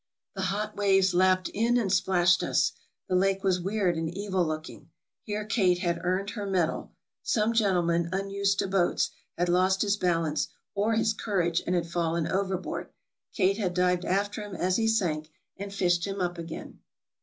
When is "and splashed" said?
1.77-2.41